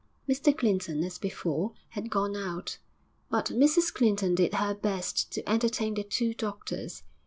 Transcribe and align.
Mr 0.27 0.57
Clinton, 0.57 1.03
as 1.03 1.19
before, 1.19 1.73
had 1.89 2.09
gone 2.09 2.35
out, 2.35 2.79
but 3.29 3.51
Mrs 3.53 3.93
Clinton 3.93 4.33
did 4.33 4.55
her 4.55 4.73
best 4.73 5.31
to 5.31 5.47
entertain 5.47 5.93
the 5.93 6.03
two 6.03 6.33
doctors. 6.33 7.03